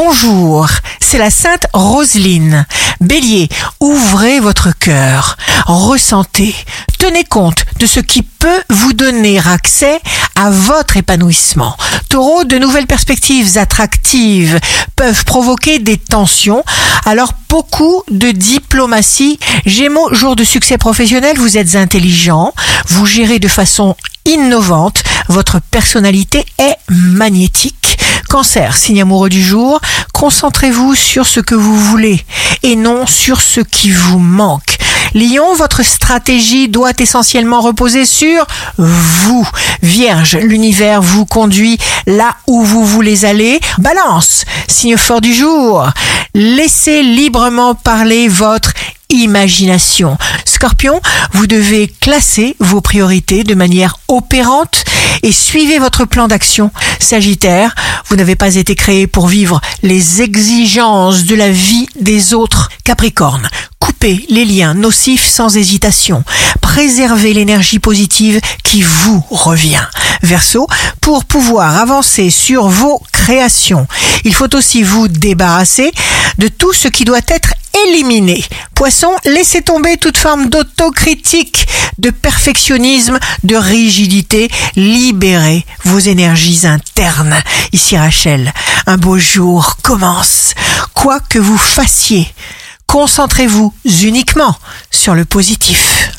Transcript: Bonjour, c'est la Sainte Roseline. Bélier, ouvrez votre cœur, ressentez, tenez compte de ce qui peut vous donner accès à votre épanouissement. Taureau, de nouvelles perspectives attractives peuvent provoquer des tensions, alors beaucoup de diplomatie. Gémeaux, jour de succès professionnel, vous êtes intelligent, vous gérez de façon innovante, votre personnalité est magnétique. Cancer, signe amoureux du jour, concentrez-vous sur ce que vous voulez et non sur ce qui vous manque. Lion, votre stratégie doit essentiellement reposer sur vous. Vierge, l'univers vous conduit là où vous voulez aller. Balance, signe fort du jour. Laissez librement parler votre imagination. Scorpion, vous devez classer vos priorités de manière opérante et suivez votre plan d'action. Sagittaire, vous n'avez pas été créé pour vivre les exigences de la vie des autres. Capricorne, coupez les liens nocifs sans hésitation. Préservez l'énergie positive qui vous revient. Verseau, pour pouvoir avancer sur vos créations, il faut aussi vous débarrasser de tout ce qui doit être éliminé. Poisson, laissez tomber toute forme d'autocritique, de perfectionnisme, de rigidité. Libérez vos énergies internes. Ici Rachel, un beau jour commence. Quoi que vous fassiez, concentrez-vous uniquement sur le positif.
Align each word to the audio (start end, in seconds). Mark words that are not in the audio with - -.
Bonjour, 0.00 0.68
c'est 1.00 1.18
la 1.18 1.28
Sainte 1.28 1.66
Roseline. 1.72 2.66
Bélier, 3.00 3.48
ouvrez 3.80 4.38
votre 4.38 4.70
cœur, 4.78 5.36
ressentez, 5.66 6.54
tenez 6.98 7.24
compte 7.24 7.64
de 7.80 7.86
ce 7.86 7.98
qui 7.98 8.22
peut 8.22 8.62
vous 8.70 8.92
donner 8.92 9.40
accès 9.44 9.98
à 10.36 10.50
votre 10.50 10.98
épanouissement. 10.98 11.76
Taureau, 12.08 12.44
de 12.44 12.58
nouvelles 12.58 12.86
perspectives 12.86 13.58
attractives 13.58 14.60
peuvent 14.94 15.24
provoquer 15.24 15.80
des 15.80 15.96
tensions, 15.96 16.62
alors 17.04 17.32
beaucoup 17.48 18.04
de 18.08 18.30
diplomatie. 18.30 19.40
Gémeaux, 19.66 20.14
jour 20.14 20.36
de 20.36 20.44
succès 20.44 20.78
professionnel, 20.78 21.36
vous 21.38 21.58
êtes 21.58 21.74
intelligent, 21.74 22.54
vous 22.86 23.04
gérez 23.04 23.40
de 23.40 23.48
façon 23.48 23.96
innovante, 24.26 25.02
votre 25.28 25.60
personnalité 25.60 26.44
est 26.58 26.76
magnétique. 26.88 27.97
Cancer, 28.28 28.76
signe 28.76 29.00
amoureux 29.00 29.30
du 29.30 29.42
jour, 29.42 29.80
concentrez-vous 30.12 30.94
sur 30.94 31.26
ce 31.26 31.40
que 31.40 31.54
vous 31.54 31.78
voulez 31.78 32.24
et 32.62 32.76
non 32.76 33.06
sur 33.06 33.40
ce 33.40 33.60
qui 33.60 33.90
vous 33.90 34.18
manque. 34.18 34.76
Lion, 35.14 35.54
votre 35.54 35.82
stratégie 35.82 36.68
doit 36.68 36.92
essentiellement 36.98 37.60
reposer 37.60 38.04
sur 38.04 38.46
vous. 38.76 39.48
Vierge, 39.82 40.36
l'univers 40.36 41.00
vous 41.00 41.24
conduit 41.24 41.78
là 42.06 42.36
où 42.46 42.62
vous 42.62 42.84
voulez 42.84 43.24
aller. 43.24 43.60
Balance, 43.78 44.44
signe 44.66 44.98
fort 44.98 45.22
du 45.22 45.32
jour. 45.32 45.88
Laissez 46.34 47.02
librement 47.02 47.74
parler 47.74 48.28
votre 48.28 48.74
imagination. 49.10 50.18
Scorpion, 50.44 51.00
vous 51.32 51.46
devez 51.46 51.88
classer 52.00 52.56
vos 52.58 52.80
priorités 52.80 53.44
de 53.44 53.54
manière 53.54 53.98
opérante 54.08 54.84
et 55.22 55.32
suivez 55.32 55.78
votre 55.78 56.04
plan 56.04 56.28
d'action. 56.28 56.70
Sagittaire, 57.00 57.74
vous 58.08 58.16
n'avez 58.16 58.36
pas 58.36 58.54
été 58.54 58.74
créé 58.74 59.06
pour 59.06 59.28
vivre 59.28 59.60
les 59.82 60.22
exigences 60.22 61.24
de 61.24 61.34
la 61.34 61.50
vie 61.50 61.88
des 62.00 62.34
autres. 62.34 62.68
Capricorne, 62.84 63.48
coupez 63.78 64.24
les 64.28 64.44
liens 64.44 64.74
nocifs 64.74 65.26
sans 65.26 65.56
hésitation. 65.56 66.22
Préservez 66.60 67.32
l'énergie 67.32 67.78
positive 67.78 68.40
qui 68.62 68.82
vous 68.82 69.24
revient. 69.30 69.86
Verseau, 70.22 70.66
pour 71.00 71.24
pouvoir 71.24 71.76
avancer 71.78 72.30
sur 72.30 72.68
vos 72.68 73.02
créations, 73.12 73.86
il 74.24 74.34
faut 74.34 74.54
aussi 74.54 74.82
vous 74.82 75.08
débarrasser 75.08 75.92
de 76.38 76.48
tout 76.48 76.72
ce 76.72 76.88
qui 76.88 77.04
doit 77.04 77.20
être 77.28 77.54
éliminé. 77.86 78.44
Poisson, 78.74 79.10
laissez 79.24 79.62
tomber 79.62 79.96
toute 79.96 80.18
forme 80.18 80.48
d'autocritique, 80.48 81.66
de 81.98 82.10
perfectionnisme, 82.10 83.18
de 83.44 83.56
rigidité. 83.56 84.48
Libérez 84.76 85.64
vos 85.84 85.98
énergies 85.98 86.66
internes. 86.66 87.36
Ici 87.72 87.96
Rachel, 87.96 88.52
un 88.86 88.96
beau 88.96 89.18
jour 89.18 89.76
commence. 89.82 90.54
Quoi 90.94 91.20
que 91.20 91.38
vous 91.38 91.58
fassiez, 91.58 92.32
concentrez-vous 92.86 93.72
uniquement 93.84 94.56
sur 94.90 95.14
le 95.14 95.24
positif. 95.24 96.10